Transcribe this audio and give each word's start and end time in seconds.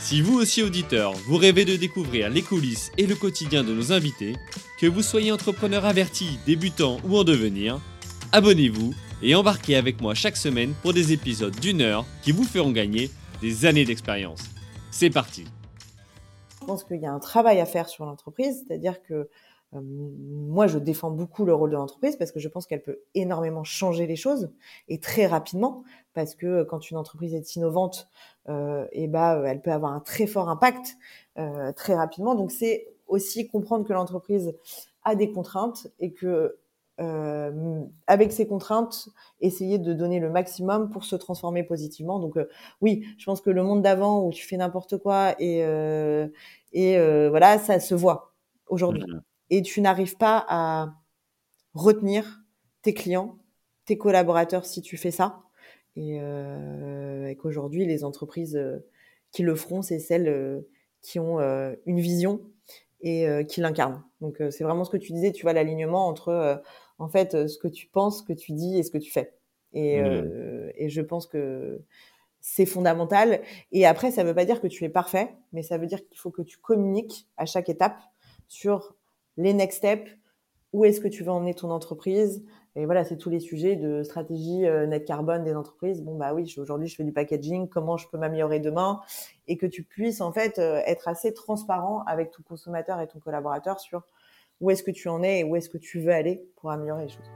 Si 0.00 0.22
vous 0.22 0.38
aussi 0.38 0.62
auditeur, 0.62 1.12
vous 1.26 1.36
rêvez 1.36 1.66
de 1.66 1.76
découvrir 1.76 2.30
les 2.30 2.40
coulisses 2.40 2.90
et 2.96 3.06
le 3.06 3.14
quotidien 3.14 3.62
de 3.62 3.74
nos 3.74 3.92
invités, 3.92 4.34
que 4.78 4.86
vous 4.86 5.02
soyez 5.02 5.30
entrepreneur 5.30 5.84
averti, 5.84 6.38
débutant 6.46 6.96
ou 7.04 7.18
en 7.18 7.22
devenir, 7.22 7.78
abonnez-vous 8.32 8.94
et 9.22 9.34
embarquez 9.34 9.76
avec 9.76 10.00
moi 10.00 10.14
chaque 10.14 10.38
semaine 10.38 10.72
pour 10.80 10.94
des 10.94 11.12
épisodes 11.12 11.54
d'une 11.60 11.82
heure 11.82 12.06
qui 12.22 12.32
vous 12.32 12.44
feront 12.44 12.72
gagner 12.72 13.10
des 13.42 13.66
années 13.66 13.84
d'expérience. 13.84 14.40
C'est 14.90 15.10
parti 15.10 15.44
Je 16.60 16.66
pense 16.66 16.82
qu'il 16.82 17.00
y 17.00 17.06
a 17.06 17.12
un 17.12 17.20
travail 17.20 17.60
à 17.60 17.66
faire 17.66 17.90
sur 17.90 18.06
l'entreprise, 18.06 18.64
c'est-à-dire 18.66 19.02
que 19.02 19.28
moi, 19.72 20.66
je 20.66 20.78
défends 20.78 21.10
beaucoup 21.10 21.44
le 21.44 21.54
rôle 21.54 21.70
de 21.70 21.76
l'entreprise 21.76 22.16
parce 22.16 22.32
que 22.32 22.40
je 22.40 22.48
pense 22.48 22.66
qu'elle 22.66 22.82
peut 22.82 23.00
énormément 23.14 23.62
changer 23.62 24.06
les 24.06 24.16
choses 24.16 24.50
et 24.88 24.98
très 24.98 25.26
rapidement 25.26 25.84
parce 26.12 26.34
que 26.34 26.46
euh, 26.46 26.64
quand 26.64 26.90
une 26.90 26.96
entreprise 26.96 27.34
est 27.34 27.54
innovante, 27.54 28.08
euh, 28.48 28.86
et 28.92 29.06
bah, 29.06 29.40
elle 29.46 29.62
peut 29.62 29.70
avoir 29.70 29.92
un 29.92 30.00
très 30.00 30.26
fort 30.26 30.48
impact 30.48 30.96
euh, 31.38 31.72
très 31.72 31.94
rapidement. 31.94 32.34
Donc, 32.34 32.50
c'est 32.50 32.88
aussi 33.06 33.46
comprendre 33.48 33.86
que 33.86 33.92
l'entreprise 33.92 34.54
a 35.04 35.14
des 35.14 35.30
contraintes 35.30 35.86
et 36.00 36.12
que 36.12 36.58
euh, 37.00 37.82
avec 38.06 38.30
ces 38.30 38.46
contraintes, 38.46 39.08
essayer 39.40 39.78
de 39.78 39.94
donner 39.94 40.20
le 40.20 40.28
maximum 40.28 40.90
pour 40.90 41.04
se 41.04 41.16
transformer 41.16 41.62
positivement. 41.62 42.18
Donc 42.18 42.36
euh, 42.36 42.46
oui, 42.82 43.06
je 43.16 43.24
pense 43.24 43.40
que 43.40 43.48
le 43.48 43.62
monde 43.62 43.80
d'avant 43.80 44.26
où 44.26 44.30
tu 44.32 44.46
fais 44.46 44.58
n'importe 44.58 44.98
quoi 44.98 45.34
et 45.38 45.64
euh, 45.64 46.28
et 46.72 46.98
voilà, 47.30 47.58
ça 47.58 47.80
se 47.80 47.94
voit 47.94 48.34
aujourd'hui. 48.68 49.02
Mmh 49.02 49.20
et 49.50 49.62
tu 49.62 49.80
n'arrives 49.80 50.16
pas 50.16 50.44
à 50.48 50.94
retenir 51.74 52.42
tes 52.82 52.94
clients, 52.94 53.38
tes 53.84 53.98
collaborateurs 53.98 54.64
si 54.64 54.82
tu 54.82 54.96
fais 54.96 55.10
ça. 55.10 55.42
Et, 55.96 56.18
euh, 56.20 57.26
et 57.26 57.36
qu'aujourd'hui, 57.36 57.84
les 57.84 58.04
entreprises 58.04 58.56
euh, 58.56 58.78
qui 59.32 59.42
le 59.42 59.54
feront, 59.54 59.82
c'est 59.82 59.98
celles 59.98 60.28
euh, 60.28 60.60
qui 61.02 61.18
ont 61.18 61.40
euh, 61.40 61.74
une 61.86 62.00
vision 62.00 62.40
et 63.02 63.26
qui 63.48 63.62
l'incarnent. 63.62 64.04
Donc 64.20 64.42
c'est 64.50 64.62
vraiment 64.62 64.84
ce 64.84 64.90
que 64.90 64.98
tu 64.98 65.14
disais, 65.14 65.32
tu 65.32 65.44
vois 65.44 65.54
l'alignement 65.54 66.06
entre 66.06 66.62
en 66.98 67.08
fait 67.08 67.48
ce 67.48 67.56
que 67.56 67.66
tu 67.66 67.86
penses, 67.86 68.18
ce 68.18 68.22
que 68.22 68.34
tu 68.34 68.52
dis 68.52 68.78
et 68.78 68.82
ce 68.82 68.90
que 68.90 68.98
tu 68.98 69.10
fais. 69.10 69.32
Et, 69.72 70.02
mmh. 70.02 70.72
et 70.74 70.90
je 70.90 71.00
pense 71.00 71.26
que 71.26 71.80
c'est 72.42 72.66
fondamental. 72.66 73.40
Et 73.72 73.86
après, 73.86 74.10
ça 74.10 74.22
ne 74.22 74.28
veut 74.28 74.34
pas 74.34 74.44
dire 74.44 74.60
que 74.60 74.66
tu 74.66 74.84
es 74.84 74.90
parfait, 74.90 75.34
mais 75.54 75.62
ça 75.62 75.78
veut 75.78 75.86
dire 75.86 76.06
qu'il 76.06 76.18
faut 76.18 76.30
que 76.30 76.42
tu 76.42 76.58
communiques 76.58 77.26
à 77.38 77.46
chaque 77.46 77.70
étape 77.70 77.98
sur 78.48 78.94
les 79.36 79.52
next 79.54 79.78
steps, 79.78 80.10
où 80.72 80.84
est-ce 80.84 81.00
que 81.00 81.08
tu 81.08 81.24
veux 81.24 81.30
emmener 81.30 81.54
ton 81.54 81.70
entreprise. 81.70 82.44
Et 82.76 82.84
voilà, 82.84 83.04
c'est 83.04 83.16
tous 83.16 83.30
les 83.30 83.40
sujets 83.40 83.74
de 83.74 84.04
stratégie 84.04 84.64
euh, 84.66 84.86
net 84.86 85.04
carbone 85.04 85.42
des 85.42 85.56
entreprises. 85.56 86.02
Bon, 86.02 86.16
bah 86.16 86.32
oui, 86.34 86.52
aujourd'hui, 86.58 86.86
je 86.86 86.94
fais 86.94 87.02
du 87.02 87.12
packaging, 87.12 87.68
comment 87.68 87.96
je 87.96 88.06
peux 88.08 88.18
m'améliorer 88.18 88.60
demain? 88.60 89.00
Et 89.48 89.56
que 89.56 89.66
tu 89.66 89.82
puisses 89.82 90.20
en 90.20 90.32
fait 90.32 90.58
euh, 90.58 90.80
être 90.86 91.08
assez 91.08 91.34
transparent 91.34 92.04
avec 92.06 92.30
ton 92.30 92.42
consommateur 92.42 93.00
et 93.00 93.08
ton 93.08 93.18
collaborateur 93.18 93.80
sur 93.80 94.04
où 94.60 94.70
est-ce 94.70 94.84
que 94.84 94.92
tu 94.92 95.08
en 95.08 95.22
es 95.22 95.40
et 95.40 95.44
où 95.44 95.56
est-ce 95.56 95.68
que 95.68 95.78
tu 95.78 96.00
veux 96.00 96.12
aller 96.12 96.44
pour 96.56 96.70
améliorer 96.70 97.04
les 97.04 97.08
choses. 97.08 97.30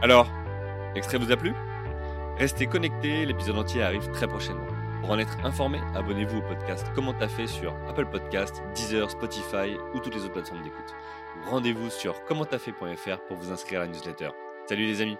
Alors, 0.00 0.28
l'extrait 0.94 1.18
vous 1.18 1.32
a 1.32 1.36
plu? 1.36 1.52
Restez 2.38 2.66
connectés, 2.66 3.26
l'épisode 3.26 3.58
entier 3.58 3.82
arrive 3.82 4.08
très 4.12 4.28
prochainement. 4.28 4.77
Pour 5.00 5.10
en 5.10 5.18
être 5.18 5.36
informé, 5.44 5.80
abonnez-vous 5.94 6.38
au 6.38 6.42
podcast 6.42 6.86
Comment 6.94 7.14
t'as 7.14 7.28
fait 7.28 7.46
sur 7.46 7.74
Apple 7.88 8.06
Podcast, 8.06 8.62
Deezer, 8.74 9.10
Spotify 9.10 9.76
ou 9.94 10.00
toutes 10.00 10.14
les 10.14 10.22
autres 10.24 10.32
plateformes 10.32 10.62
d'écoute. 10.62 10.94
Rendez-vous 11.46 11.88
sur 11.88 12.24
commenttafait.fr 12.24 13.18
pour 13.28 13.36
vous 13.36 13.52
inscrire 13.52 13.80
à 13.80 13.84
la 13.84 13.90
newsletter. 13.90 14.30
Salut 14.66 14.86
les 14.86 15.00
amis 15.00 15.16